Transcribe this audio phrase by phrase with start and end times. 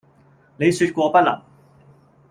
[0.57, 1.39] 你説過不能。」